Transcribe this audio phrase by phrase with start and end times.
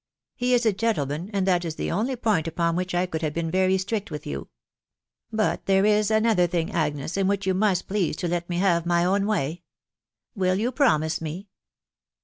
[0.49, 3.35] •••fie is a gentleman, and that is the only point upon which I could have
[3.35, 4.39] bee* wy strict with you,
[5.31, 8.81] •••But there is another thing, Agnes, in which you must please to let me hare
[8.83, 9.61] my own way...
[10.35, 11.49] „Will you promise me?"